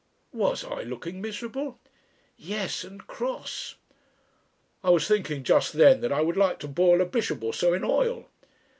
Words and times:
"Was 0.33 0.63
I 0.63 0.81
looking 0.81 1.21
miserable?" 1.21 1.79
"Yes. 2.35 2.83
And 2.83 3.05
cross!" 3.05 3.75
"I 4.83 4.89
was 4.89 5.07
thinking 5.07 5.43
just 5.43 5.73
then 5.73 6.01
that 6.01 6.11
I 6.11 6.21
would 6.21 6.37
like 6.37 6.57
to 6.61 6.67
boil 6.67 7.01
a 7.01 7.05
bishop 7.05 7.43
or 7.43 7.53
so 7.53 7.71
in 7.75 7.83
oil." 7.83 8.25